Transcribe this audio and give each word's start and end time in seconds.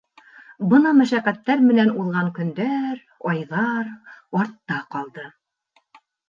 Бына 0.69 0.93
мәшәҡәттәр 1.01 1.61
менән 1.65 1.91
уҙған 2.03 2.31
көндәр, 2.37 3.03
айҙар 3.33 3.93
артта 4.41 4.81
ҡалды. 4.97 5.29